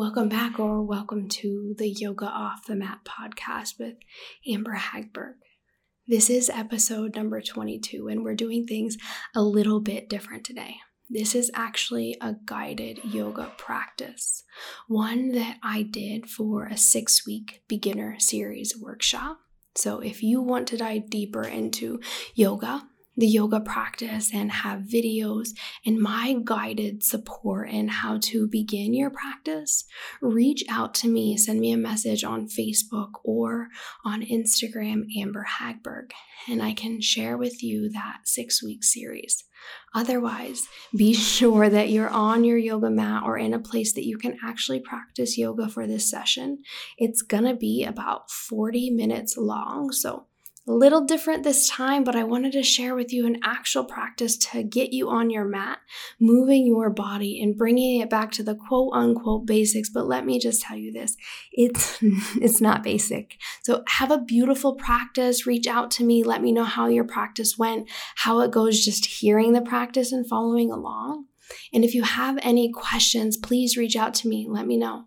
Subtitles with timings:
[0.00, 3.96] Welcome back, or welcome to the Yoga Off the Mat podcast with
[4.48, 5.34] Amber Hagberg.
[6.08, 8.96] This is episode number 22, and we're doing things
[9.34, 10.76] a little bit different today.
[11.10, 14.42] This is actually a guided yoga practice,
[14.88, 19.40] one that I did for a six week beginner series workshop.
[19.74, 22.00] So, if you want to dive deeper into
[22.34, 25.48] yoga, the yoga practice and have videos
[25.84, 29.84] and my guided support in how to begin your practice,
[30.22, 31.36] reach out to me.
[31.36, 33.68] Send me a message on Facebook or
[34.04, 36.12] on Instagram, Amber Hagberg,
[36.48, 39.44] and I can share with you that six week series.
[39.94, 44.16] Otherwise, be sure that you're on your yoga mat or in a place that you
[44.16, 46.62] can actually practice yoga for this session.
[46.96, 50.26] It's gonna be about 40 minutes long, so
[50.66, 54.62] little different this time, but I wanted to share with you an actual practice to
[54.62, 55.78] get you on your mat,
[56.18, 59.88] moving your body and bringing it back to the quote unquote basics.
[59.88, 61.16] But let me just tell you this
[61.52, 61.98] it's,
[62.40, 63.38] it's not basic.
[63.62, 65.46] So have a beautiful practice.
[65.46, 66.22] Reach out to me.
[66.22, 70.28] Let me know how your practice went, how it goes just hearing the practice and
[70.28, 71.26] following along.
[71.72, 74.46] And if you have any questions, please reach out to me.
[74.48, 75.06] Let me know.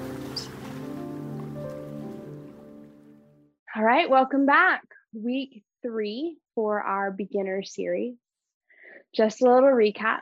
[3.81, 4.83] All right, welcome back.
[5.11, 8.13] Week three for our beginner series.
[9.11, 10.19] Just a little recap.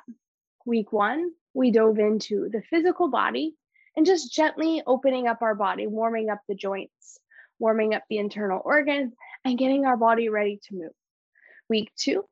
[0.66, 3.55] Week one, we dove into the physical body
[3.97, 7.19] and just gently opening up our body, warming up the joints,
[7.59, 9.13] warming up the internal organs,
[9.44, 10.94] and getting our body ready to move.
[11.67, 12.23] Week two,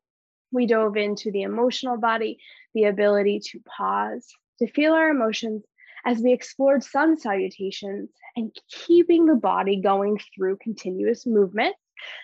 [0.54, 2.40] we dove into the emotional body,
[2.74, 4.26] the ability to pause,
[4.60, 5.66] to feel our emotions,
[6.08, 11.76] as we explored sun salutations and keeping the body going through continuous movement,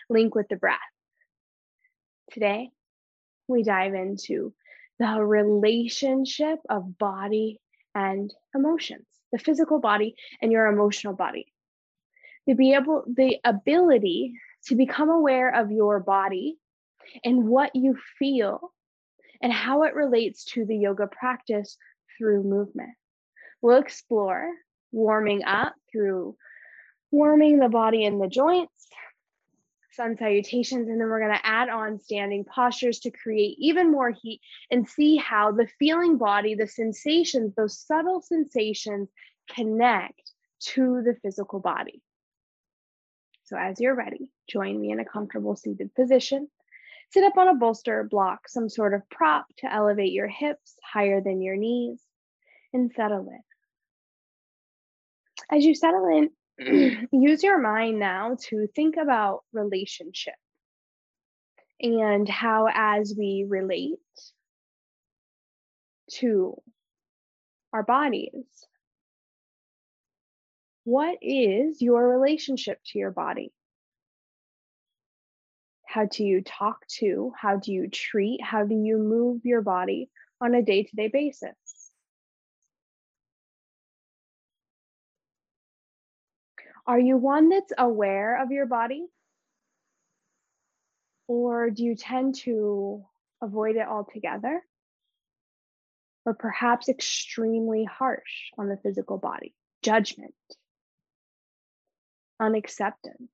[0.10, 0.80] linked with the breath.
[2.32, 2.70] Today,
[3.50, 4.54] we dive into
[5.00, 7.60] the relationship of body
[7.94, 11.52] and emotions, the physical body and your emotional body.
[12.48, 14.34] To be able, the ability
[14.68, 16.56] to become aware of your body
[17.26, 18.72] and what you feel
[19.42, 21.78] and how it relates to the yoga practice
[22.18, 22.92] through movement.
[23.64, 24.52] We'll explore
[24.92, 26.36] warming up through
[27.12, 28.90] warming the body and the joints,
[29.94, 34.12] sun salutations, and then we're going to add on standing postures to create even more
[34.12, 39.08] heat and see how the feeling body, the sensations, those subtle sensations
[39.50, 42.02] connect to the physical body.
[43.46, 46.50] So, as you're ready, join me in a comfortable seated position.
[47.12, 51.22] Sit up on a bolster, block, some sort of prop to elevate your hips higher
[51.22, 52.02] than your knees,
[52.74, 53.40] and settle in
[55.54, 60.34] as you settle in, use your mind now to think about relationship
[61.80, 64.00] and how, as we relate
[66.12, 66.56] to
[67.72, 68.46] our bodies,
[70.86, 73.52] what is your relationship to your body?
[75.88, 77.32] How do you talk to?
[77.40, 78.42] How do you treat?
[78.42, 80.10] How do you move your body
[80.42, 81.56] on a day to day basis?
[86.86, 89.06] Are you one that's aware of your body?
[91.28, 93.06] Or do you tend to
[93.42, 94.62] avoid it altogether?
[96.26, 99.54] Or perhaps extremely harsh on the physical body?
[99.82, 100.34] Judgment,
[102.40, 103.32] unacceptance.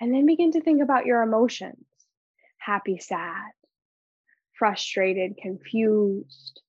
[0.00, 1.84] And then begin to think about your emotions
[2.58, 3.52] happy, sad,
[4.60, 6.60] frustrated, confused,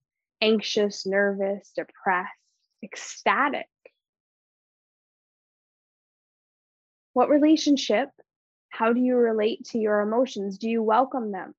[0.41, 2.31] anxious, nervous, depressed,
[2.81, 3.67] ecstatic.
[7.11, 8.09] What relationship,
[8.69, 10.57] how do you relate to your emotions?
[10.57, 11.53] Do you welcome them?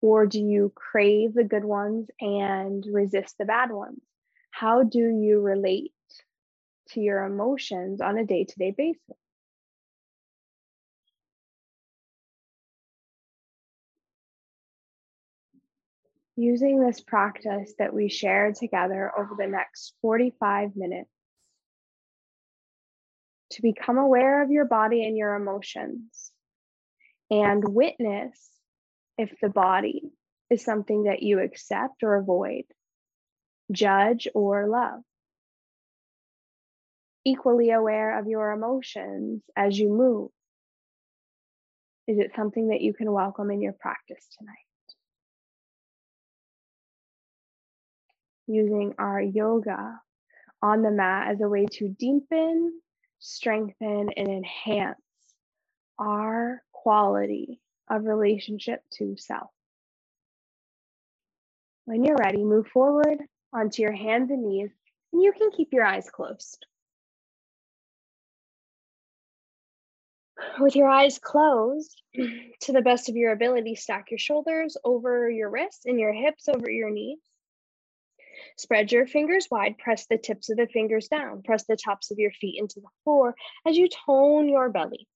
[0.00, 4.00] Or do you crave the good ones and resist the bad ones?
[4.50, 5.92] How do you relate
[6.92, 9.27] to your emotions on a day to day basis?
[16.38, 21.10] Using this practice that we share together over the next 45 minutes
[23.50, 26.30] to become aware of your body and your emotions
[27.28, 28.38] and witness
[29.18, 30.02] if the body
[30.48, 32.62] is something that you accept or avoid,
[33.72, 35.00] judge or love.
[37.24, 40.30] Equally aware of your emotions as you move.
[42.06, 44.67] Is it something that you can welcome in your practice tonight?
[48.48, 50.00] Using our yoga
[50.62, 52.80] on the mat as a way to deepen,
[53.20, 54.98] strengthen, and enhance
[55.98, 57.60] our quality
[57.90, 59.50] of relationship to self.
[61.84, 63.18] When you're ready, move forward
[63.52, 64.70] onto your hands and knees,
[65.12, 66.66] and you can keep your eyes closed.
[70.60, 75.50] With your eyes closed, to the best of your ability, stack your shoulders over your
[75.50, 77.18] wrists and your hips over your knees.
[78.56, 82.18] Spread your fingers wide, press the tips of the fingers down, press the tops of
[82.18, 83.34] your feet into the floor
[83.66, 85.06] as you tone your belly.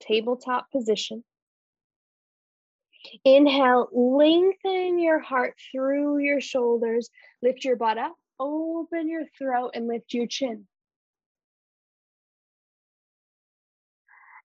[0.00, 1.24] Tabletop position.
[3.24, 7.10] Inhale, lengthen your heart through your shoulders,
[7.42, 10.66] lift your butt up, open your throat, and lift your chin.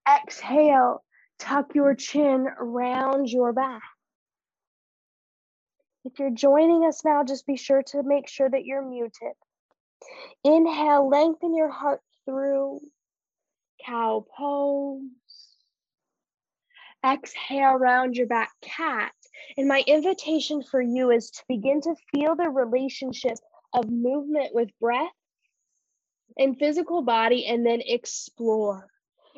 [0.07, 1.03] Exhale,
[1.37, 3.83] tuck your chin around your back.
[6.05, 9.33] If you're joining us now, just be sure to make sure that you're muted.
[10.43, 12.79] Inhale, lengthen your heart through
[13.85, 15.01] cow pose.
[17.05, 19.11] Exhale, round your back, cat.
[19.57, 23.37] And my invitation for you is to begin to feel the relationship
[23.73, 25.11] of movement with breath
[26.37, 28.87] and physical body, and then explore.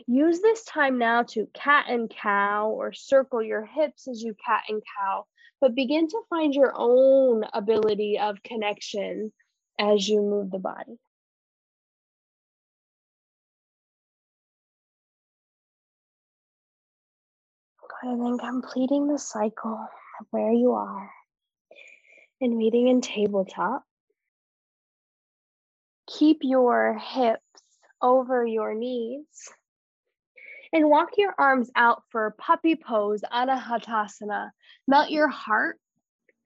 [0.08, 4.64] Use this time now to cat and cow or circle your hips as you cat
[4.70, 5.26] and cow
[5.62, 9.32] but begin to find your own ability of connection
[9.80, 11.00] as you move the body.
[18.04, 19.88] And then completing the cycle
[20.20, 21.12] of where you are
[22.42, 23.84] and meeting in tabletop.
[26.08, 27.42] Keep your hips
[28.02, 29.52] over your knees
[30.74, 34.52] and walk your arms out for puppy pose, Anahatasana.
[34.88, 35.78] Melt your heart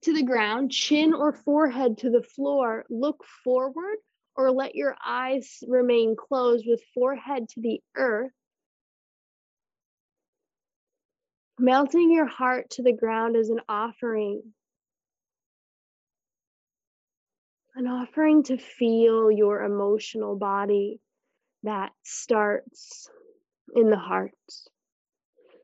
[0.03, 2.85] to the ground, chin or forehead to the floor.
[2.89, 3.97] Look forward
[4.35, 8.31] or let your eyes remain closed with forehead to the earth.
[11.57, 14.41] Melting your heart to the ground is an offering.
[17.75, 20.99] An offering to feel your emotional body
[21.63, 23.09] that starts
[23.75, 24.31] in the heart,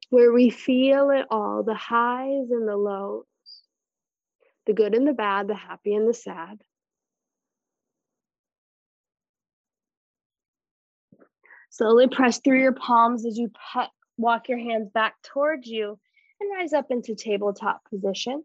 [0.10, 3.26] where we feel it all the highs and the lows,
[4.66, 6.62] the good and the bad, the happy and the sad.
[11.70, 13.88] Slowly press through your palms as you put,
[14.18, 15.98] walk your hands back towards you
[16.42, 18.44] and rise up into tabletop position.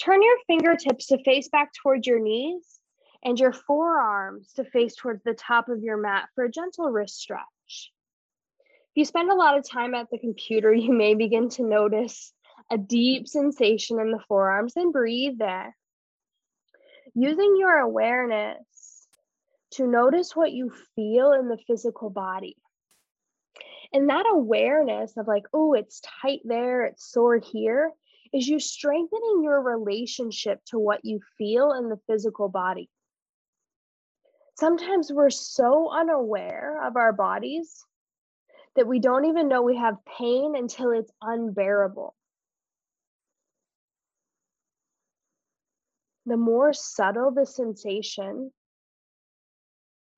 [0.00, 2.80] Turn your fingertips to face back towards your knees
[3.22, 7.20] and your forearms to face towards the top of your mat for a gentle wrist
[7.20, 7.42] stretch.
[8.92, 12.30] If you spend a lot of time at the computer, you may begin to notice
[12.70, 15.74] a deep sensation in the forearms and breathe there.
[17.14, 18.58] Using your awareness
[19.72, 22.54] to notice what you feel in the physical body.
[23.94, 27.92] And that awareness of like, oh, it's tight there, it's sore here,
[28.34, 32.90] is you strengthening your relationship to what you feel in the physical body.
[34.58, 37.86] Sometimes we're so unaware of our bodies
[38.76, 42.14] that we don't even know we have pain until it's unbearable.
[46.26, 48.52] The more subtle the sensation,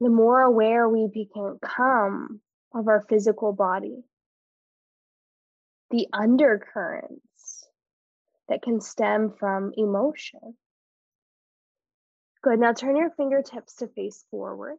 [0.01, 2.41] the more aware we become
[2.75, 4.05] of our physical body.
[5.91, 7.69] The undercurrents
[8.49, 10.57] that can stem from emotion.
[12.43, 12.59] Good.
[12.59, 14.77] Now turn your fingertips to face forward.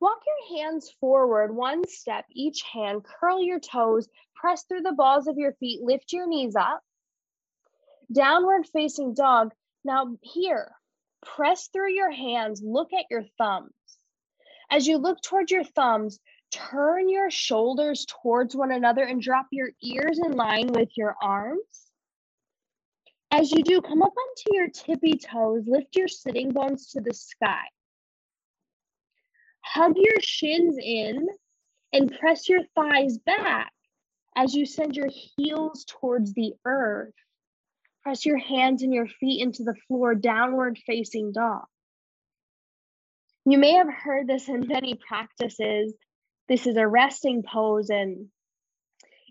[0.00, 5.26] Walk your hands forward one step each hand, curl your toes, press through the balls
[5.26, 6.82] of your feet, lift your knees up.
[8.12, 9.52] Downward facing dog.
[9.84, 10.72] Now, here,
[11.22, 13.72] press through your hands, look at your thumbs.
[14.70, 16.20] As you look towards your thumbs,
[16.50, 21.90] turn your shoulders towards one another and drop your ears in line with your arms.
[23.30, 27.12] As you do, come up onto your tippy toes, lift your sitting bones to the
[27.12, 27.64] sky.
[29.74, 31.28] Hug your shins in
[31.92, 33.72] and press your thighs back
[34.36, 37.14] as you send your heels towards the earth.
[38.02, 41.64] Press your hands and your feet into the floor, downward facing dog.
[43.44, 45.94] You may have heard this in many practices
[46.48, 47.90] This is a resting pose.
[47.90, 48.28] And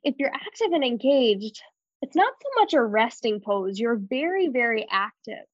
[0.03, 1.61] if you're active and engaged,
[2.01, 3.79] it's not so much a resting pose.
[3.79, 5.45] You're very, very active.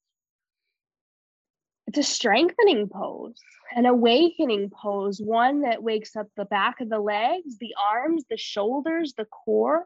[1.96, 3.36] It's a strengthening pose,
[3.76, 8.38] an awakening pose, one that wakes up the back of the legs, the arms, the
[8.38, 9.86] shoulders, the core.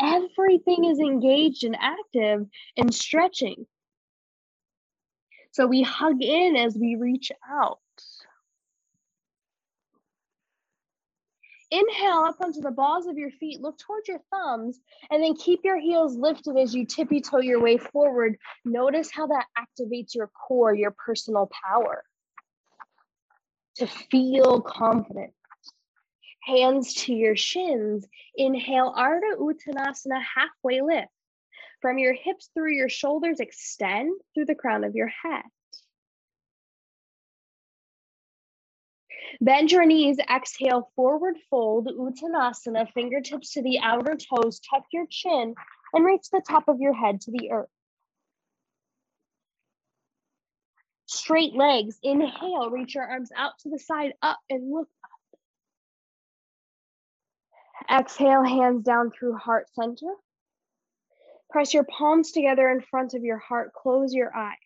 [0.00, 2.46] Everything is engaged and active
[2.76, 3.66] and stretching.
[5.50, 7.80] So we hug in as we reach out.
[11.70, 15.60] Inhale up onto the balls of your feet, look towards your thumbs, and then keep
[15.64, 18.38] your heels lifted as you tippy toe your way forward.
[18.64, 22.04] Notice how that activates your core, your personal power.
[23.76, 25.34] To feel confident.
[26.42, 28.06] Hands to your shins.
[28.34, 31.08] Inhale, Ardha Uttanasana, halfway lift.
[31.82, 35.44] From your hips through your shoulders, extend through the crown of your head.
[39.40, 45.54] Bend your knees, exhale, forward fold, Uttanasana, fingertips to the outer toes, tuck your chin,
[45.92, 47.68] and reach the top of your head to the earth.
[51.06, 55.10] Straight legs, inhale, reach your arms out to the side, up and look up.
[58.00, 60.12] Exhale, hands down through heart center.
[61.50, 64.56] Press your palms together in front of your heart, close your eyes.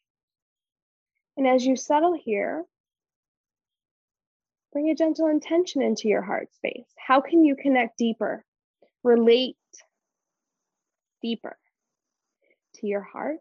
[1.36, 2.64] And as you settle here,
[4.72, 6.86] Bring a gentle intention into your heart space.
[6.96, 8.42] How can you connect deeper,
[9.04, 9.56] relate
[11.20, 11.58] deeper
[12.76, 13.38] to your heart,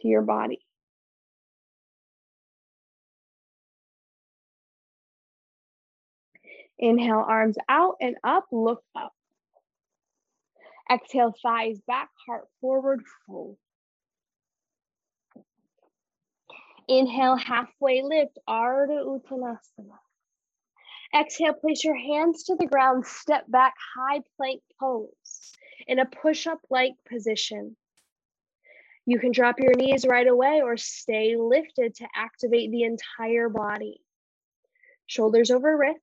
[0.00, 0.60] to your body?
[6.78, 9.12] Inhale, arms out and up, look up.
[10.92, 13.56] Exhale, thighs back, heart forward, fold.
[16.88, 19.98] Inhale, halfway lift, Ardha Uttanasana.
[21.14, 25.52] Exhale, place your hands to the ground, step back, high plank pose
[25.86, 27.76] in a push up like position.
[29.04, 34.00] You can drop your knees right away or stay lifted to activate the entire body.
[35.06, 36.00] Shoulders over wrist,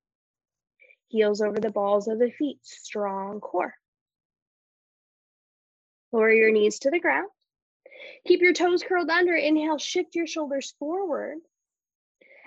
[1.09, 3.75] heels over the balls of the feet, strong core.
[6.13, 7.29] Lower your knees to the ground.
[8.25, 9.35] Keep your toes curled under.
[9.35, 11.37] Inhale, shift your shoulders forward.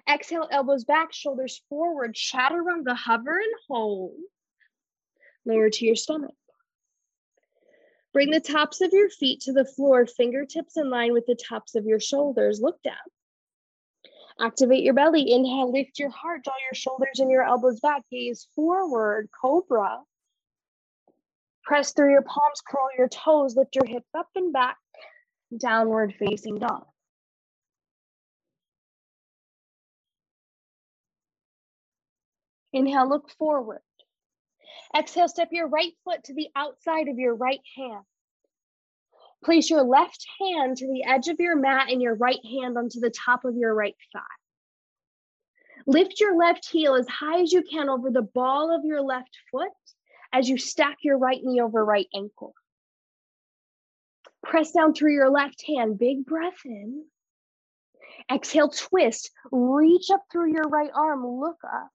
[0.08, 2.14] Exhale, elbows back, shoulders forward.
[2.14, 4.14] Chaturanga, hover and hold.
[5.44, 6.34] Lower to your stomach.
[8.12, 11.74] Bring the tops of your feet to the floor, fingertips in line with the tops
[11.74, 12.60] of your shoulders.
[12.62, 12.94] Look down.
[14.40, 15.32] Activate your belly.
[15.32, 19.98] Inhale, lift your heart, draw your shoulders and your elbows back, gaze forward, cobra.
[21.64, 24.76] Press through your palms, curl your toes, lift your hips up and back
[25.56, 26.86] downward facing dog.
[32.72, 33.80] Inhale, look forward.
[34.96, 38.04] Exhale, step your right foot to the outside of your right hand.
[39.44, 43.00] Place your left hand to the edge of your mat and your right hand onto
[43.00, 44.20] the top of your right thigh.
[45.86, 49.38] Lift your left heel as high as you can over the ball of your left
[49.52, 49.70] foot
[50.32, 52.54] as you stack your right knee over right ankle.
[54.48, 55.98] Press down through your left hand.
[55.98, 57.04] Big breath in.
[58.32, 59.30] Exhale, twist.
[59.50, 61.26] Reach up through your right arm.
[61.26, 61.90] Look up.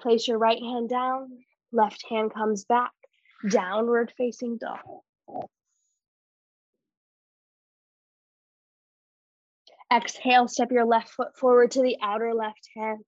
[0.00, 1.28] Place your right hand down.
[1.72, 2.90] Left hand comes back.
[3.48, 4.78] Downward facing dog.
[9.92, 13.04] Exhale, step your left foot forward to the outer left hand.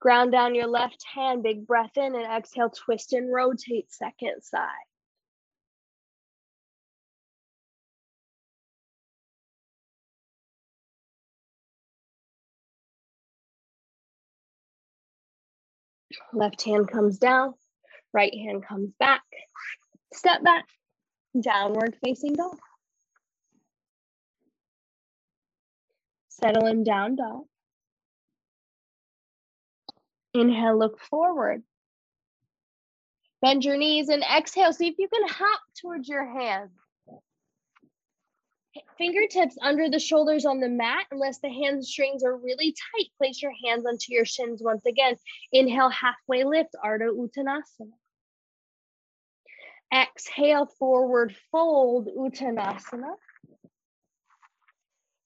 [0.00, 4.68] Ground down your left hand, big breath in, and exhale, twist and rotate second side.
[16.32, 17.54] Left hand comes down,
[18.12, 19.22] right hand comes back.
[20.14, 20.66] Step back,
[21.40, 22.58] downward facing dog.
[26.28, 27.44] Settle in down dog.
[30.38, 31.62] Inhale, look forward.
[33.40, 34.72] Bend your knees and exhale.
[34.72, 36.70] See if you can hop towards your hands.
[38.96, 43.06] Fingertips under the shoulders on the mat, unless the hamstrings are really tight.
[43.16, 45.14] Place your hands onto your shins once again.
[45.52, 47.92] Inhale, halfway lift, Ardha Uttanasana.
[49.92, 53.14] Exhale, forward fold, Uttanasana.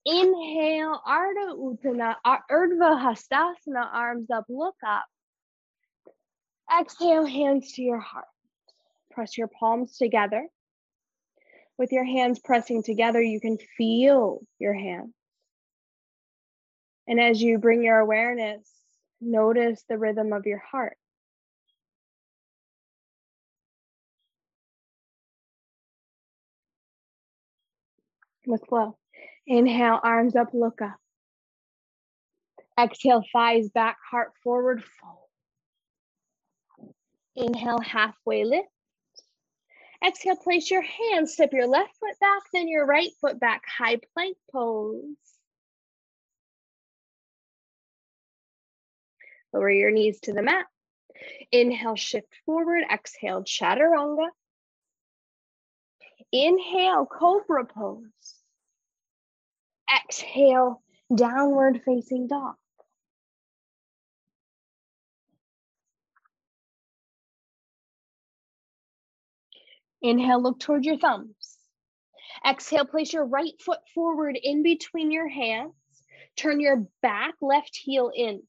[0.05, 5.05] Inhale, Ardha Uttana, Urdhva Hastasana, arms up, look up.
[6.81, 8.27] Exhale, hands to your heart.
[9.13, 10.49] Press your palms together.
[11.79, 15.15] With your hands pressing together, you can feel your hands.
[17.07, 18.69] And as you bring your awareness,
[19.21, 20.97] notice the rhythm of your heart.
[28.47, 28.97] With flow.
[29.53, 30.97] Inhale, arms up, look up.
[32.81, 36.95] Exhale, thighs back, heart forward, fold.
[37.37, 38.69] Inhale, halfway lift.
[40.03, 43.99] Exhale, place your hands, step your left foot back, then your right foot back, high
[44.15, 45.03] plank pose.
[49.53, 50.65] Lower your knees to the mat.
[51.53, 52.85] Inhale, shift forward.
[52.91, 54.29] Exhale, chaturanga.
[56.33, 58.42] Inhale, cobra pose.
[59.95, 60.83] Exhale,
[61.15, 62.55] downward facing dog.
[70.01, 71.59] Inhale, look towards your thumbs.
[72.45, 75.75] Exhale, place your right foot forward in between your hands.
[76.37, 78.43] Turn your back left heel in.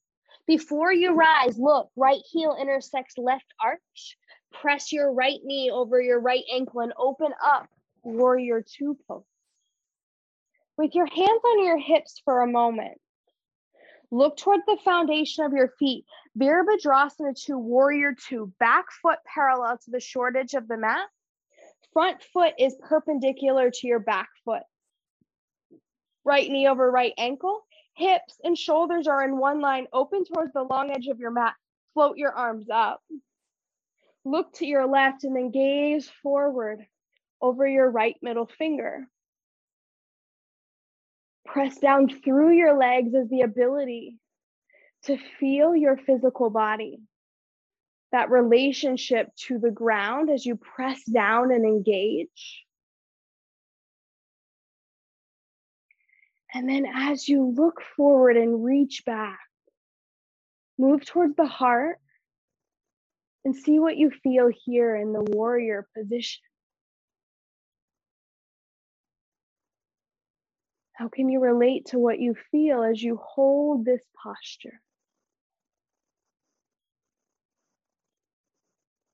[0.47, 4.17] Before you rise, look, right heel intersects left arch.
[4.51, 7.67] Press your right knee over your right ankle and open up
[8.03, 9.23] warrior two pose.
[10.77, 12.99] With your hands on your hips for a moment,
[14.11, 16.05] look toward the foundation of your feet.
[16.37, 21.07] Virabhadrasana to warrior two, back foot parallel to the short edge of the mat
[21.93, 24.63] front foot is perpendicular to your back foot.
[26.25, 27.61] Right knee over right ankle.
[27.95, 31.53] Hips and shoulders are in one line, open towards the long edge of your mat.
[31.93, 33.01] Float your arms up.
[34.25, 36.85] Look to your left and then gaze forward
[37.39, 39.07] over your right middle finger.
[41.53, 44.17] Press down through your legs as the ability
[45.03, 46.99] to feel your physical body
[48.11, 52.63] that relationship to the ground as you press down and engage.
[56.55, 59.39] And then as you look forward and reach back,
[60.79, 61.99] move towards the heart
[63.45, 66.41] and see what you feel here in the warrior position.
[71.03, 74.79] How can you relate to what you feel as you hold this posture?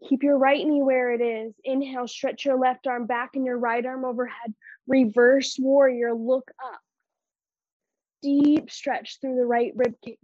[0.08, 1.56] Keep your right knee where it is.
[1.64, 4.54] Inhale, stretch your left arm back and your right arm overhead.
[4.88, 6.80] Reverse warrior, look up.
[8.22, 10.20] Deep stretch through the right rib cage.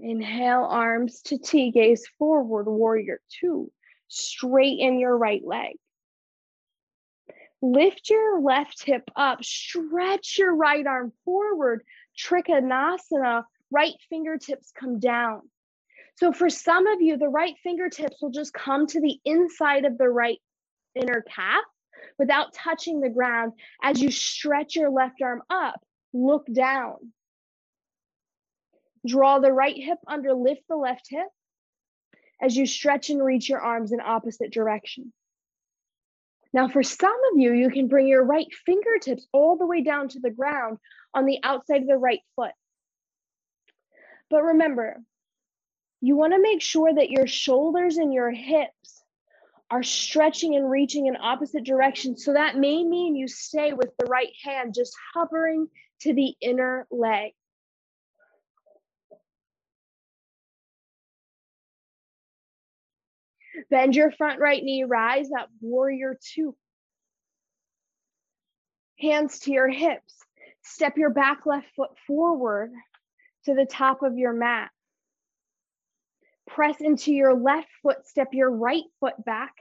[0.00, 3.70] Inhale, arms to T, gaze forward, warrior two.
[4.14, 5.76] Straighten your right leg.
[7.62, 11.82] Lift your left hip up, stretch your right arm forward,
[12.18, 15.40] Trikonasana, right fingertips come down.
[16.16, 19.96] So for some of you, the right fingertips will just come to the inside of
[19.96, 20.38] the right
[20.94, 21.64] inner calf
[22.18, 23.52] without touching the ground.
[23.82, 25.80] As you stretch your left arm up,
[26.12, 27.14] look down.
[29.06, 31.28] Draw the right hip under, lift the left hip
[32.42, 35.12] as you stretch and reach your arms in opposite direction.
[36.52, 40.08] Now, for some of you, you can bring your right fingertips all the way down
[40.08, 40.78] to the ground
[41.14, 42.52] on the outside of the right foot.
[44.28, 45.00] But remember,
[46.00, 49.02] you want to make sure that your shoulders and your hips
[49.70, 52.24] are stretching and reaching in opposite directions.
[52.24, 55.68] So that may mean you stay with the right hand just hovering
[56.00, 57.32] to the inner leg.
[63.72, 66.54] Bend your front right knee, rise up, warrior two.
[69.00, 70.14] Hands to your hips.
[70.62, 72.70] Step your back left foot forward
[73.46, 74.68] to the top of your mat.
[76.46, 79.54] Press into your left foot, step your right foot back,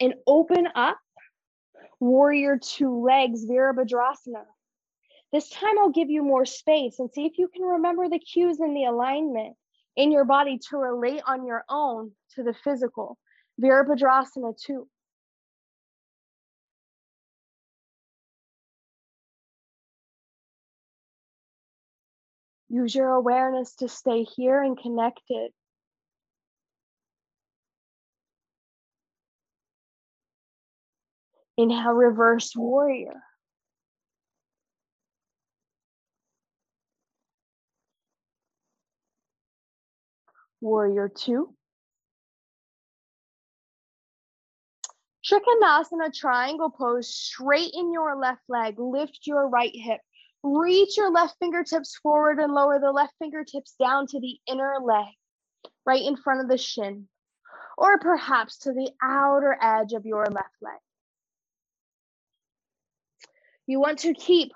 [0.00, 0.98] and open up
[1.98, 4.44] warrior two legs, Virabhadrasana.
[5.32, 8.60] This time I'll give you more space and see if you can remember the cues
[8.60, 9.56] in the alignment
[9.96, 13.16] in your body to relate on your own to the physical.
[13.60, 14.86] Virabhadrasana 2.
[22.68, 25.52] Use your awareness to stay here and connected.
[31.56, 33.22] Inhale, reverse warrior.
[40.60, 41.55] Warrior two.
[45.28, 50.00] Trikonasana triangle pose, straighten your left leg, lift your right hip.
[50.44, 55.12] Reach your left fingertips forward and lower the left fingertips down to the inner leg,
[55.84, 57.08] right in front of the shin.
[57.78, 60.78] or perhaps to the outer edge of your left leg.
[63.66, 64.52] You want to keep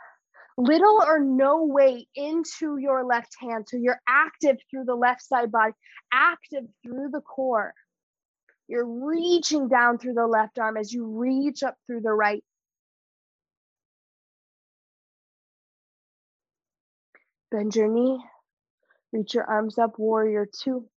[0.57, 3.67] little or no weight into your left hand.
[3.69, 5.73] So you're active through the left side body,
[6.13, 7.75] active through the core.
[8.71, 12.45] You're reaching down through the left arm as you reach up through the right.
[17.51, 18.21] Bend your knee,
[19.13, 20.89] reach your arms up, warrior two.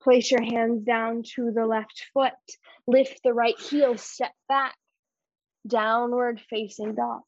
[0.00, 2.32] Place your hands down to the left foot.
[2.86, 4.76] Lift the right heel, step back.
[5.66, 7.22] Downward facing dog.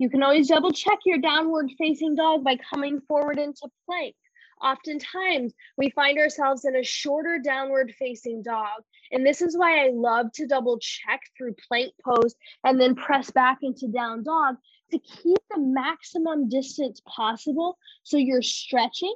[0.00, 4.14] You can always double check your downward facing dog by coming forward into plank.
[4.62, 8.82] Oftentimes, we find ourselves in a shorter downward facing dog.
[9.12, 12.34] And this is why I love to double check through plank pose
[12.64, 14.56] and then press back into down dog
[14.90, 19.14] to keep the maximum distance possible so you're stretching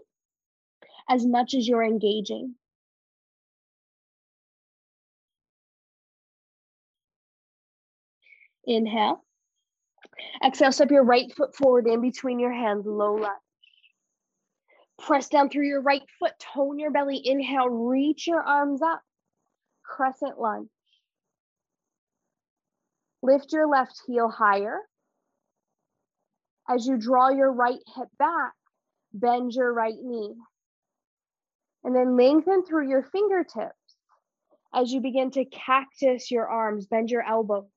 [1.09, 2.57] as much as you're engaging.
[8.66, 9.25] Inhale.
[10.44, 13.38] Exhale, step your right foot forward in between your hands, low lunge.
[14.98, 17.20] Press down through your right foot, tone your belly.
[17.24, 19.03] Inhale, reach your arms up,
[19.85, 20.68] crescent lunge.
[23.22, 24.79] Lift your left heel higher.
[26.68, 28.53] As you draw your right hip back,
[29.12, 30.35] bend your right knee.
[31.83, 33.74] And then lengthen through your fingertips
[34.74, 37.68] as you begin to cactus your arms, bend your elbows.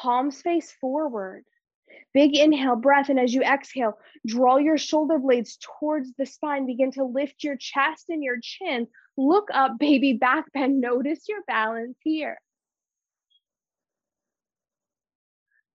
[0.00, 1.44] Palms face forward.
[2.14, 3.10] Big inhale, breath.
[3.10, 6.66] And as you exhale, draw your shoulder blades towards the spine.
[6.66, 8.86] Begin to lift your chest and your chin.
[9.18, 10.80] Look up, baby back bend.
[10.80, 12.40] Notice your balance here.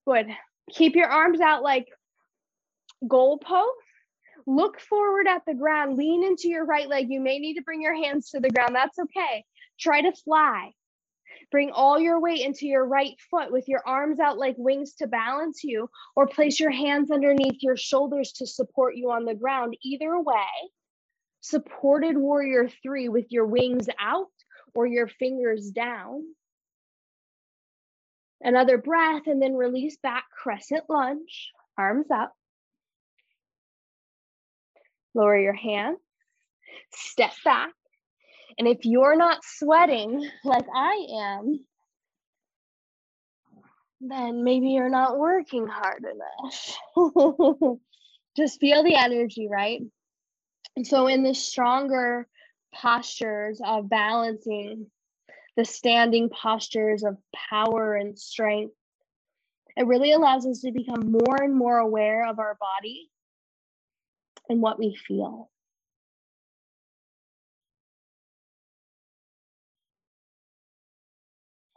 [0.08, 0.28] Good.
[0.72, 1.88] Keep your arms out like
[3.08, 3.68] goal goalposts.
[4.48, 5.98] Look forward at the ground.
[5.98, 7.08] Lean into your right leg.
[7.10, 8.76] You may need to bring your hands to the ground.
[8.76, 9.44] That's okay.
[9.80, 10.72] Try to fly.
[11.52, 15.08] Bring all your weight into your right foot with your arms out like wings to
[15.08, 19.78] balance you, or place your hands underneath your shoulders to support you on the ground.
[19.84, 20.48] Either way,
[21.42, 24.32] supported warrior three with your wings out
[24.74, 26.24] or your fingers down.
[28.42, 32.34] Another breath and then release back, crescent lunge, arms up.
[35.14, 36.00] Lower your hands,
[36.94, 37.72] step back.
[38.58, 41.08] And if you're not sweating like I
[41.42, 41.66] am,
[44.02, 46.78] then maybe you're not working hard enough.
[48.38, 49.82] Just feel the energy, right?
[50.76, 52.28] And so, in the stronger
[52.74, 54.88] postures of balancing,
[55.56, 57.18] the standing postures of
[57.50, 58.74] power and strength.
[59.78, 63.10] It really allows us to become more and more aware of our body
[64.50, 65.50] and what we feel.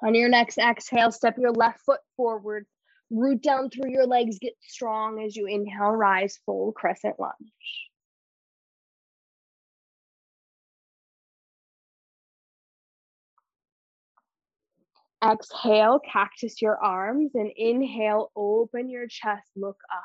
[0.02, 2.66] On your next exhale, step your left foot forward,
[3.10, 7.88] root down through your legs, get strong as you inhale, rise full crescent lunge.
[15.24, 20.04] Exhale, cactus your arms, and inhale, open your chest, look up.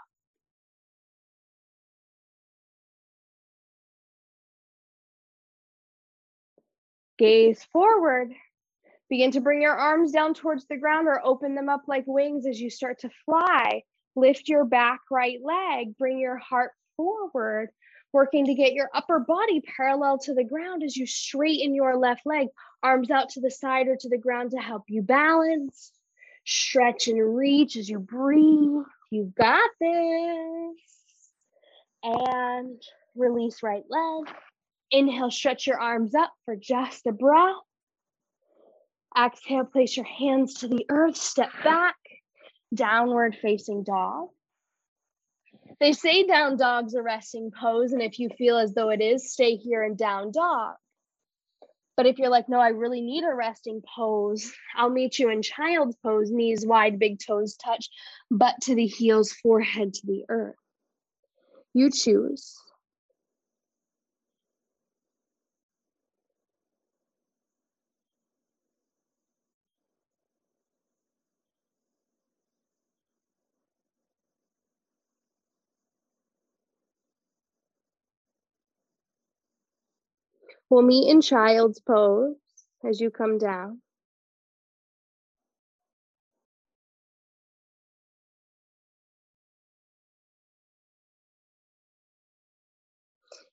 [7.19, 8.34] Gaze forward.
[9.13, 12.47] Begin to bring your arms down towards the ground or open them up like wings
[12.47, 13.84] as you start to fly.
[14.15, 17.69] Lift your back right leg, bring your heart forward,
[18.12, 22.21] working to get your upper body parallel to the ground as you straighten your left
[22.26, 22.47] leg
[22.82, 25.91] arms out to the side or to the ground to help you balance.
[26.43, 28.84] Stretch and reach as you breathe.
[29.12, 30.80] You've got this.
[32.02, 32.82] And
[33.15, 34.36] release right leg.
[34.89, 37.58] Inhale, stretch your arms up for just a breath.
[39.17, 41.95] Exhale, place your hands to the earth, step back,
[42.73, 44.30] downward facing dog.
[45.80, 49.32] They say down dog's a resting pose, and if you feel as though it is,
[49.32, 50.76] stay here in down dog.
[51.95, 55.43] But if you're like, no, I really need a resting pose, I'll meet you in
[55.43, 57.88] child's pose, knees wide, big toes touch,
[58.32, 60.56] butt to the heels, forehead to the earth.
[61.73, 62.56] You choose.
[80.69, 82.36] We'll meet in child's pose
[82.84, 83.82] as you come down.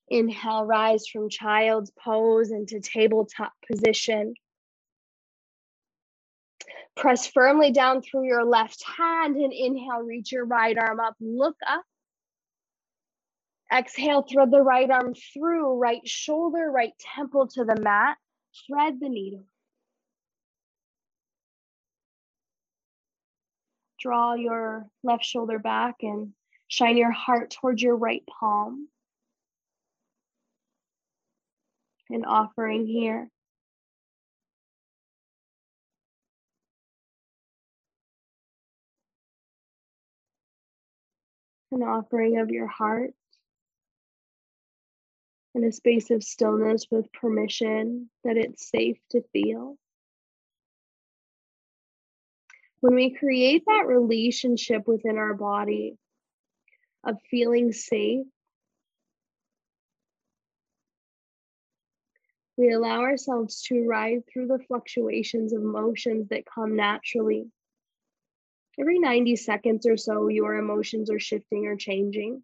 [0.09, 4.35] Inhale, rise from child's pose into tabletop position.
[6.97, 11.57] Press firmly down through your left hand and inhale, reach your right arm up, look
[11.67, 11.85] up.
[13.73, 18.17] Exhale, thread the right arm through, right shoulder, right temple to the mat.
[18.67, 19.45] Thread the needle.
[24.01, 26.33] Draw your left shoulder back and
[26.67, 28.89] shine your heart towards your right palm.
[32.09, 33.29] An offering here.
[41.71, 43.15] An offering of your heart
[45.55, 49.77] in a space of stillness with permission that it's safe to feel.
[52.81, 55.97] When we create that relationship within our body
[57.05, 58.27] of feeling safe,
[62.57, 67.51] we allow ourselves to ride through the fluctuations of emotions that come naturally.
[68.79, 72.43] Every 90 seconds or so, your emotions are shifting or changing.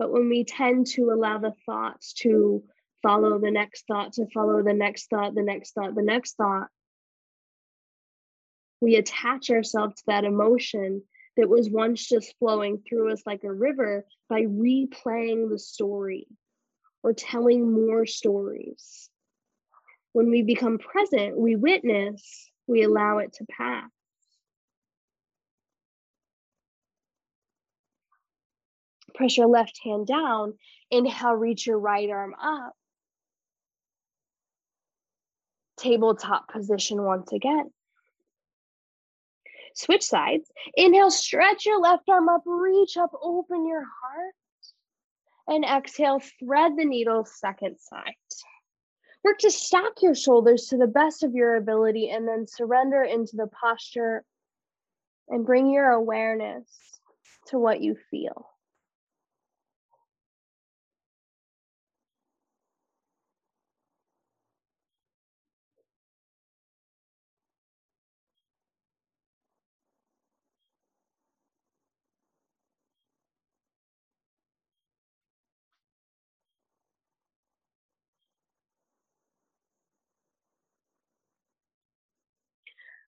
[0.00, 2.64] But when we tend to allow the thoughts to
[3.02, 6.68] follow the next thought, to follow the next thought, the next thought, the next thought,
[8.80, 11.02] we attach ourselves to that emotion
[11.36, 16.26] that was once just flowing through us like a river by replaying the story
[17.02, 19.10] or telling more stories.
[20.14, 23.90] When we become present, we witness, we allow it to pass.
[29.20, 30.54] Press your left hand down.
[30.90, 32.72] Inhale, reach your right arm up.
[35.76, 37.70] Tabletop position once again.
[39.74, 40.50] Switch sides.
[40.74, 44.34] Inhale, stretch your left arm up, reach up, open your heart.
[45.46, 48.14] And exhale, thread the needle second side.
[49.22, 53.36] Work to stack your shoulders to the best of your ability and then surrender into
[53.36, 54.24] the posture
[55.28, 56.64] and bring your awareness
[57.48, 58.46] to what you feel.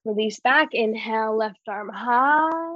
[0.05, 2.73] Release back, inhale, left arm high.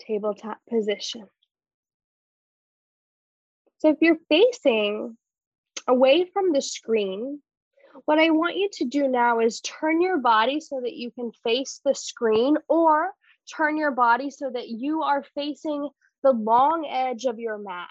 [0.00, 1.26] Tabletop position.
[3.78, 5.16] So if you're facing
[5.86, 7.40] away from the screen,
[8.04, 11.32] what I want you to do now is turn your body so that you can
[11.44, 13.10] face the screen or
[13.54, 15.88] turn your body so that you are facing
[16.22, 17.88] the long edge of your mat.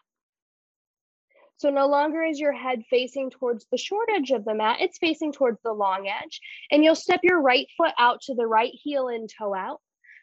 [1.59, 4.97] So no longer is your head facing towards the short edge of the mat, it's
[4.97, 6.39] facing towards the long edge.
[6.71, 9.81] And you'll step your right foot out to the right heel and toe out.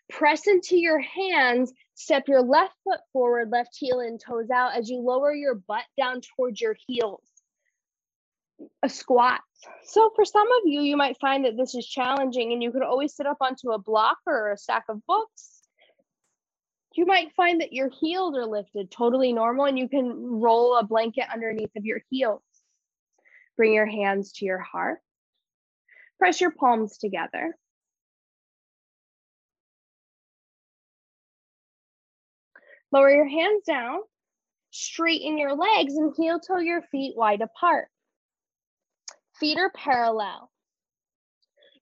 [0.08, 4.88] Press into your hands, step your left foot forward, left heel and toes out as
[4.88, 7.20] you lower your butt down towards your heels.
[8.82, 9.42] A squat.
[9.84, 12.82] So for some of you, you might find that this is challenging and you could
[12.82, 15.55] always sit up onto a block or a stack of books
[16.96, 20.84] you might find that your heels are lifted totally normal and you can roll a
[20.84, 22.42] blanket underneath of your heels.
[23.56, 25.00] Bring your hands to your heart.
[26.18, 27.56] Press your palms together.
[32.92, 34.00] Lower your hands down,
[34.70, 37.88] straighten your legs and heel toe your feet wide apart.
[39.38, 40.50] Feet are parallel.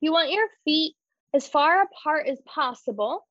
[0.01, 0.95] You want your feet
[1.33, 3.25] as far apart as possible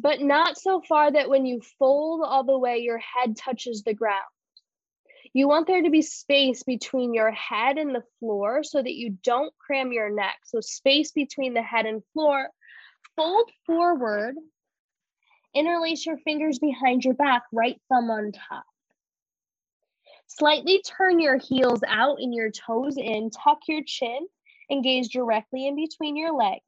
[0.00, 3.94] but not so far that when you fold all the way, your head touches the
[3.94, 4.24] ground.
[5.34, 9.18] You want there to be space between your head and the floor so that you
[9.22, 10.36] don't cram your neck.
[10.44, 12.48] So, space between the head and floor.
[13.16, 14.36] Fold forward,
[15.54, 18.64] interlace your fingers behind your back, right thumb on top.
[20.28, 24.26] Slightly turn your heels out and your toes in, tuck your chin,
[24.70, 26.62] and gaze directly in between your legs.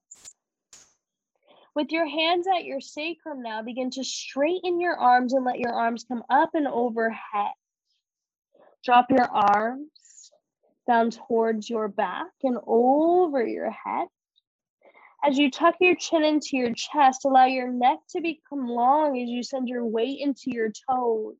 [1.75, 5.73] With your hands at your sacrum now, begin to straighten your arms and let your
[5.73, 7.53] arms come up and overhead.
[8.85, 10.33] Drop your arms
[10.87, 14.09] down towards your back and over your head.
[15.23, 19.29] As you tuck your chin into your chest, allow your neck to become long as
[19.29, 21.37] you send your weight into your toes,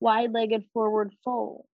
[0.00, 1.64] wide legged forward fold.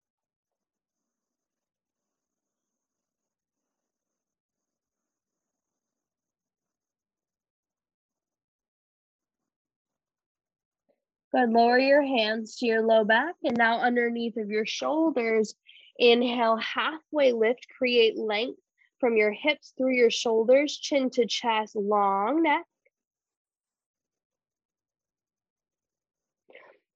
[11.34, 11.50] Good.
[11.50, 15.54] Lower your hands to your low back and now underneath of your shoulders.
[15.98, 18.60] Inhale, halfway lift, create length
[18.98, 22.64] from your hips through your shoulders, chin to chest, long neck.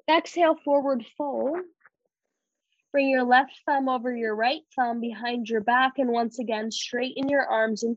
[0.08, 1.58] Exhale, forward fold.
[2.90, 7.28] Bring your left thumb over your right thumb behind your back, and once again, straighten
[7.28, 7.96] your arms and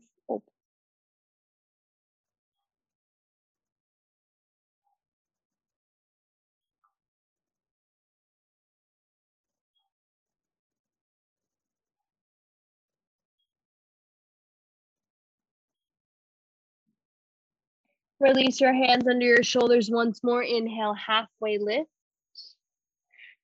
[18.18, 20.42] Release your hands under your shoulders once more.
[20.42, 21.90] Inhale, halfway lift.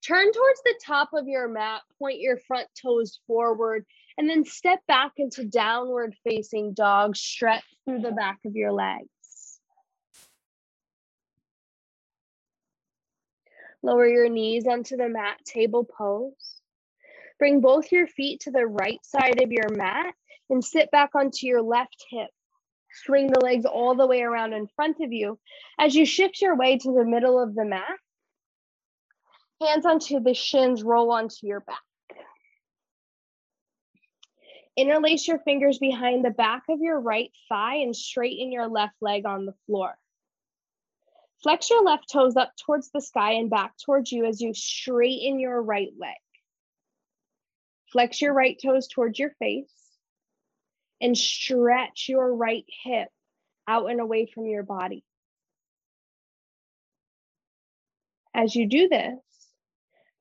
[0.07, 3.85] Turn towards the top of your mat, point your front toes forward,
[4.19, 7.17] and then step back into downward facing dog.
[7.17, 9.07] Stretch through the back of your legs.
[13.83, 16.61] Lower your knees onto the mat, table pose.
[17.39, 20.15] Bring both your feet to the right side of your mat
[20.49, 22.31] and sit back onto your left hip.
[22.93, 25.39] Swing the legs all the way around in front of you.
[25.79, 27.99] As you shift your way to the middle of the mat,
[29.61, 31.81] hands onto the shins, roll onto your back.
[34.77, 39.27] Interlace your fingers behind the back of your right thigh and straighten your left leg
[39.27, 39.95] on the floor.
[41.43, 45.41] Flex your left toes up towards the sky and back towards you as you straighten
[45.41, 46.17] your right leg.
[47.91, 49.82] Flex your right toes towards your face
[51.03, 53.09] and stretch your right hip
[53.67, 55.05] out and away from your body.
[58.35, 59.19] As you do this,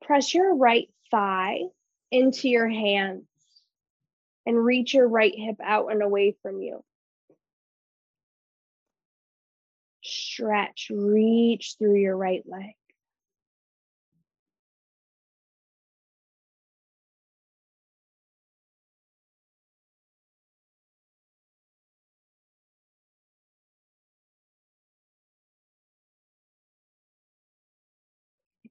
[0.02, 1.60] press your right thigh
[2.10, 3.24] into your hands
[4.44, 6.82] and reach your right hip out and away from you.
[10.02, 12.74] Stretch, reach through your right leg.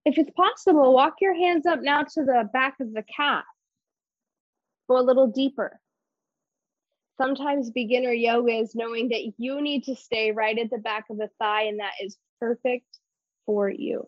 [0.06, 3.46] If it's possible, walk your hands up now to the back of the calf.
[4.90, 5.80] Go a little deeper.
[7.22, 11.18] Sometimes beginner yoga is knowing that you need to stay right at the back of
[11.18, 12.88] the thigh, and that is perfect
[13.46, 14.08] for you.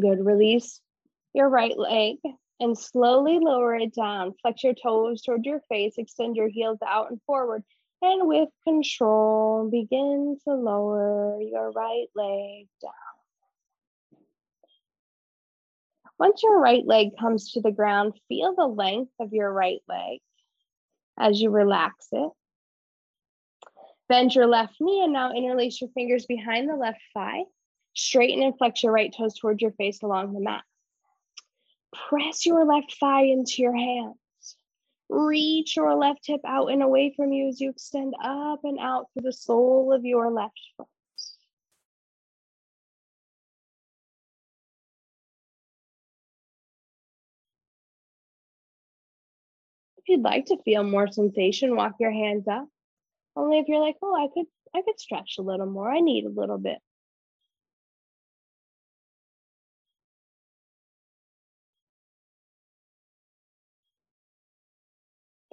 [0.00, 0.24] Good.
[0.24, 0.80] Release
[1.34, 2.16] your right leg
[2.60, 4.34] and slowly lower it down.
[4.42, 7.62] Flex your toes toward your face, extend your heels out and forward.
[8.02, 12.92] And with control, begin to lower your right leg down.
[16.18, 20.20] Once your right leg comes to the ground, feel the length of your right leg
[21.18, 22.30] as you relax it.
[24.08, 27.44] Bend your left knee and now interlace your fingers behind the left thigh.
[27.94, 30.64] Straighten and flex your right toes towards your face along the mat.
[32.08, 34.16] Press your left thigh into your hands.
[35.08, 39.06] Reach your left hip out and away from you as you extend up and out
[39.12, 40.88] through the sole of your left foot.
[49.98, 52.68] If you'd like to feel more sensation, walk your hands up.
[53.36, 55.90] Only if you're like, oh, I could I could stretch a little more.
[55.90, 56.78] I need a little bit.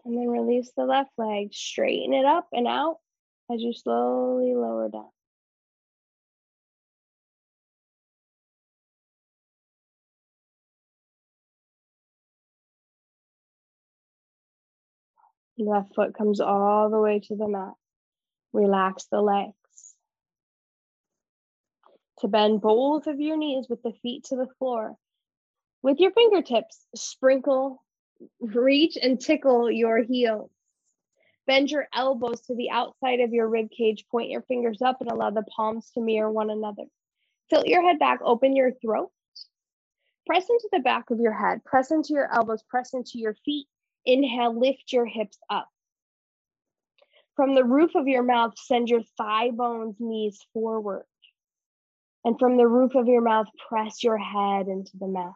[0.04, 1.54] And then release the left leg.
[1.54, 2.98] Straighten it up and out
[3.52, 5.10] as you slowly lower down.
[15.58, 17.73] Left foot comes all the way to the mat.
[18.52, 19.54] Relax the legs.
[22.19, 24.96] To bend both of your knees with the feet to the floor.
[25.84, 27.84] With your fingertips, sprinkle
[28.40, 30.52] reach and tickle your heels.
[31.48, 34.06] Bend your elbows to the outside of your rib cage.
[34.10, 36.84] Point your fingers up and allow the palms to mirror one another.
[37.50, 39.12] Tilt your head back, open your throat.
[40.26, 43.67] Press into the back of your head, press into your elbows, press into your feet.
[44.06, 45.67] Inhale, lift your hips up.
[47.36, 51.06] From the roof of your mouth, send your thigh bones, knees forward.
[52.24, 55.34] And from the roof of your mouth, press your head into the mat.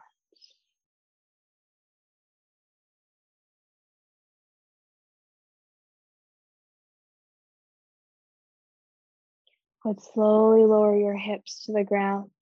[9.86, 12.32] But slowly lower your hips to the ground.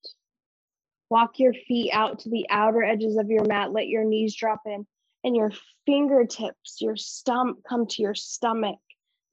[1.10, 3.70] Walk your feet out to the outer edges of your mat.
[3.70, 4.86] Let your knees drop in
[5.22, 5.52] and your
[5.84, 8.78] fingertips, your stump come to your stomach,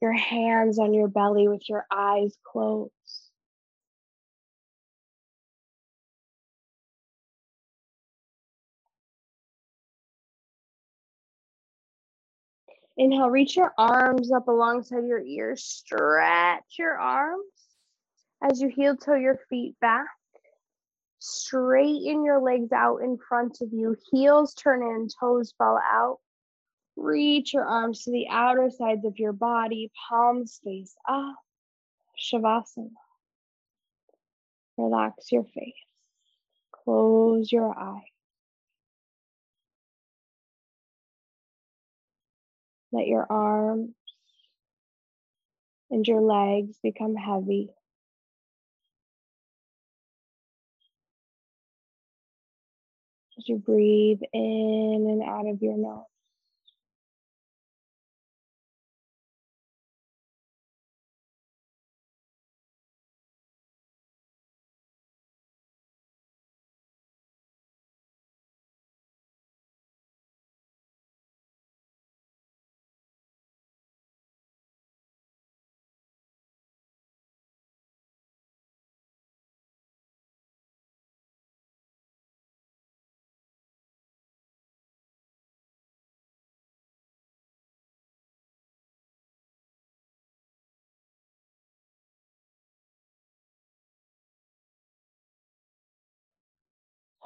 [0.01, 2.91] your hands on your belly with your eyes closed.
[12.97, 15.64] Inhale, reach your arms up alongside your ears.
[15.64, 17.70] Stretch your arms
[18.41, 20.07] as you heel toe your feet back.
[21.19, 23.95] Straighten your legs out in front of you.
[24.11, 26.17] Heels turn in, toes fall out.
[26.95, 31.35] Reach your arms to the outer sides of your body, palms face up.
[32.19, 32.89] Shavasana.
[34.77, 35.73] Relax your face.
[36.71, 38.01] Close your eyes.
[42.91, 43.93] Let your arms
[45.89, 47.69] and your legs become heavy.
[53.41, 56.05] As you breathe in and out of your nose.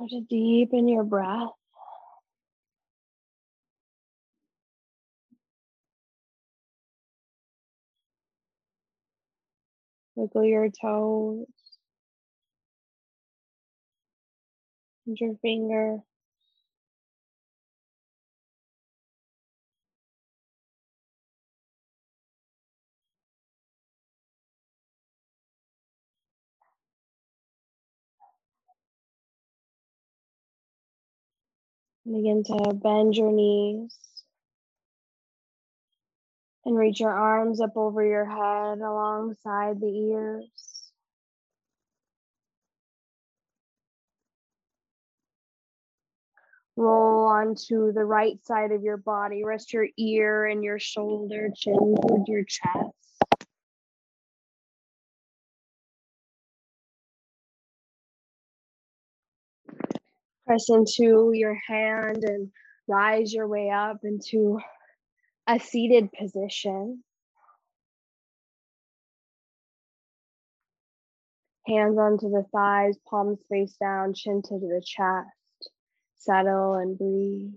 [0.08, 1.50] Start to deepen your breath.
[10.16, 11.48] Wiggle your toes
[15.08, 16.00] and your finger.
[32.06, 33.98] Begin to bend your knees
[36.64, 40.92] and reach your arms up over your head alongside the ears.
[46.78, 49.44] Roll onto the right side of your body.
[49.44, 53.25] Rest your ear and your shoulder, chin towards your chest.
[60.46, 62.52] Press into your hand and
[62.88, 64.60] rise your way up into
[65.48, 67.04] a seated position.
[71.68, 75.72] Hands onto the thighs, palms face down, chin to the chest.
[76.18, 77.54] Settle and breathe.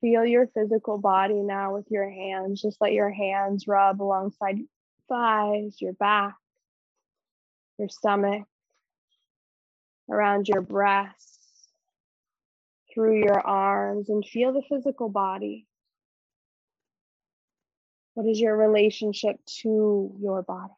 [0.00, 2.62] Feel your physical body now with your hands.
[2.62, 4.56] Just let your hands rub alongside
[5.08, 6.34] thighs, your back,
[7.78, 8.44] your stomach,
[10.10, 11.38] around your breasts,
[12.92, 15.66] through your arms, and feel the physical body.
[18.14, 20.72] What is your relationship to your body?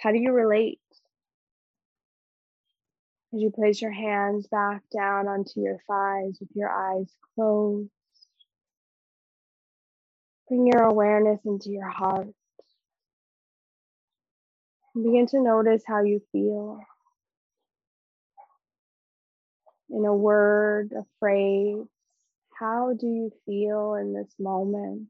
[0.00, 0.80] How do you relate?
[3.34, 7.90] As you place your hands back down onto your thighs with your eyes closed,
[10.48, 12.28] bring your awareness into your heart.
[15.02, 16.80] Begin to notice how you feel.
[19.90, 21.86] In a word, a phrase,
[22.58, 25.08] how do you feel in this moment?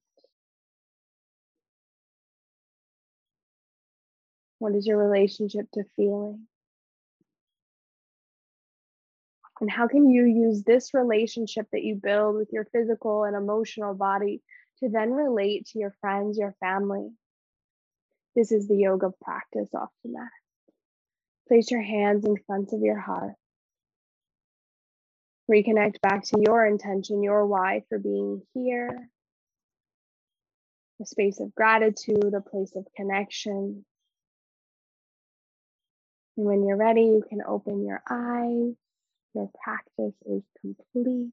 [4.59, 6.47] What is your relationship to feeling?
[9.61, 13.95] And how can you use this relationship that you build with your physical and emotional
[13.95, 14.43] body
[14.81, 17.11] to then relate to your friends, your family,
[18.39, 20.31] this is the yoga practice off the mat.
[21.49, 23.35] Place your hands in front of your heart.
[25.51, 29.11] Reconnect back to your intention, your why for being here.
[31.03, 33.85] A space of gratitude, a place of connection.
[36.37, 38.75] And when you're ready, you can open your eyes.
[39.35, 41.33] Your practice is complete.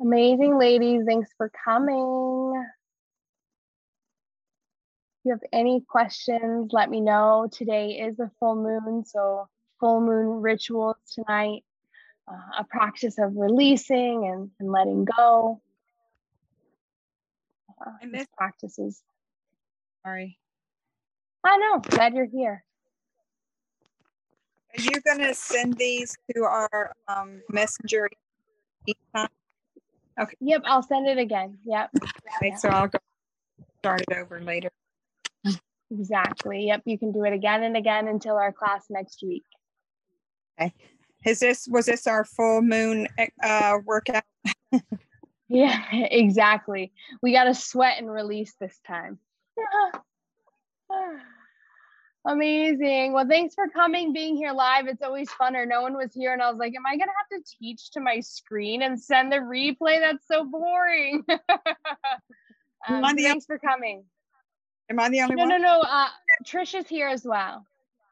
[0.00, 2.52] Amazing ladies, thanks for coming.
[5.20, 7.48] If you have any questions, let me know.
[7.52, 9.48] Today is a full moon, so
[9.80, 11.64] full moon rituals tonight.
[12.28, 15.60] uh, a practice of releasing and, and letting go.
[17.84, 19.02] Uh, I missed- practices.
[20.04, 20.38] Sorry.
[21.44, 21.80] I know.
[21.80, 22.64] Glad you're here.
[24.76, 28.08] Are you going to send these to our um, messenger
[30.18, 30.28] time?
[30.40, 31.58] Yep, I'll send it again.
[31.64, 32.56] Yep, Okay, Yeah.
[32.56, 32.98] so I'll go
[33.78, 34.70] start it over later.
[35.90, 36.66] exactly.
[36.66, 39.44] Yep, you can do it again and again until our class next week.
[40.60, 40.72] Okay.
[41.24, 43.08] Is this was this our full moon
[43.42, 44.24] uh, workout?
[45.46, 46.92] Yeah, exactly.
[47.22, 49.18] We got to sweat and release this time.
[52.26, 53.12] Amazing.
[53.12, 54.86] Well, thanks for coming, being here live.
[54.86, 55.68] It's always funner.
[55.68, 57.90] No one was here, and I was like, Am I going to have to teach
[57.90, 60.00] to my screen and send the replay?
[60.00, 61.22] That's so boring.
[62.88, 64.04] um, so thanks for coming.
[64.90, 65.48] Am I the only No, one?
[65.50, 65.80] no, no.
[65.80, 66.08] Uh,
[66.46, 67.66] Trish is here as well.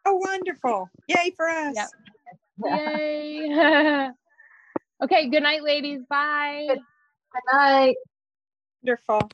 [0.05, 0.91] Oh, wonderful!
[1.09, 1.75] Yay for us!
[1.77, 1.89] Yep.
[2.89, 4.09] Yay.
[5.05, 6.03] okay, good night, ladies.
[6.09, 6.67] Bye.
[6.69, 6.81] Good
[7.51, 7.97] night.
[8.83, 9.31] Wonderful.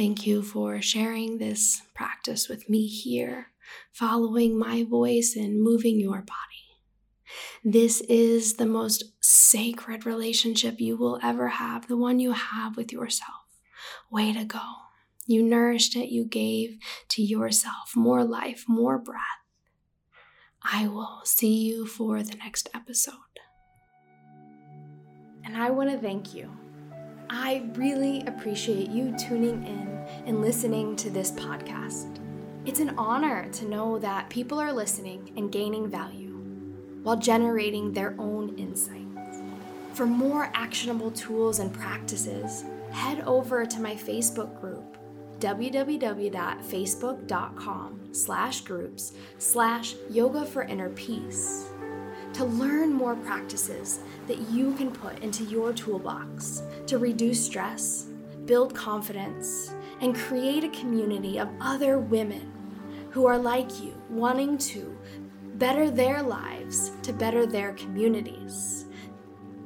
[0.00, 3.48] Thank you for sharing this practice with me here,
[3.92, 6.80] following my voice and moving your body.
[7.62, 12.94] This is the most sacred relationship you will ever have, the one you have with
[12.94, 13.44] yourself.
[14.10, 14.62] Way to go.
[15.26, 16.78] You nourished it, you gave
[17.10, 19.20] to yourself more life, more breath.
[20.62, 23.14] I will see you for the next episode.
[25.44, 26.59] And I want to thank you.
[27.32, 32.18] I really appreciate you tuning in and listening to this podcast.
[32.66, 36.32] It's an honor to know that people are listening and gaining value
[37.04, 39.42] while generating their own insights.
[39.92, 44.96] For more actionable tools and practices, head over to my Facebook group
[45.38, 51.69] www.facebook.com slash groups slash yoga for inner peace
[52.34, 58.06] to learn more practices that you can put into your toolbox to reduce stress,
[58.44, 62.52] build confidence, and create a community of other women
[63.10, 64.96] who are like you, wanting to
[65.54, 68.86] better their lives to better their communities.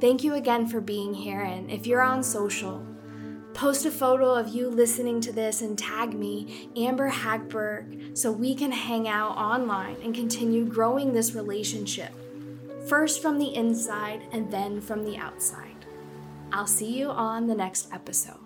[0.01, 2.85] Thank you again for being here, and if you're on social,
[3.53, 8.55] post a photo of you listening to this and tag me, Amber Hagberg, so we
[8.55, 12.13] can hang out online and continue growing this relationship
[12.89, 15.87] first from the inside and then from the outside.
[16.53, 18.44] I'll see you on the next episode.